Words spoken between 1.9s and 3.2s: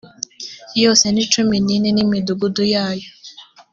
n imidugudu yayo